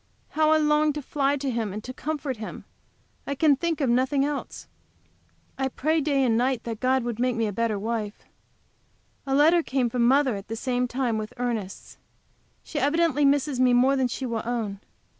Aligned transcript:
How 0.29 0.49
I 0.49 0.57
long 0.57 0.93
to 0.93 1.01
fly 1.03 1.37
to 1.37 1.51
him 1.51 1.71
and 1.71 1.83
to 1.83 1.93
comfort 1.93 2.37
him! 2.37 2.65
I 3.27 3.35
can 3.35 3.55
think 3.55 3.79
of 3.81 3.87
nothing 3.87 4.25
else. 4.25 4.67
I 5.59 5.67
pray 5.67 6.01
day 6.01 6.23
and 6.23 6.35
night 6.35 6.63
that 6.63 6.79
God 6.79 7.03
would 7.03 7.19
make 7.19 7.35
me 7.35 7.45
a 7.45 7.53
better 7.53 7.77
wife. 7.77 8.23
A 9.27 9.35
letter 9.35 9.61
came 9.61 9.91
from 9.91 10.07
mother 10.07 10.35
at 10.35 10.47
the 10.47 10.55
same 10.55 10.87
time 10.87 11.19
with 11.19 11.35
Ernest's. 11.37 11.99
She 12.63 12.79
evidently 12.79 13.25
misses 13.25 13.59
me 13.59 13.73
more 13.73 13.95
than 13.95 14.07
she 14.07 14.25
will 14.25 14.41
own. 14.43 14.79